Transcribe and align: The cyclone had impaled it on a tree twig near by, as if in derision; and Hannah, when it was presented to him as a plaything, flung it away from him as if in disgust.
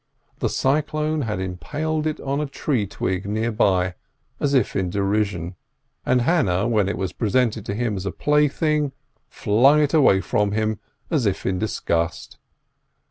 The 0.39 0.49
cyclone 0.49 1.21
had 1.27 1.39
impaled 1.39 2.07
it 2.07 2.19
on 2.21 2.41
a 2.41 2.47
tree 2.47 2.87
twig 2.87 3.27
near 3.27 3.51
by, 3.51 3.93
as 4.39 4.55
if 4.55 4.75
in 4.75 4.89
derision; 4.89 5.55
and 6.07 6.23
Hannah, 6.23 6.67
when 6.67 6.89
it 6.89 6.97
was 6.97 7.13
presented 7.13 7.67
to 7.67 7.75
him 7.75 7.97
as 7.97 8.07
a 8.07 8.11
plaything, 8.11 8.93
flung 9.29 9.79
it 9.79 9.93
away 9.93 10.19
from 10.19 10.53
him 10.53 10.79
as 11.11 11.27
if 11.27 11.45
in 11.45 11.59
disgust. 11.59 12.39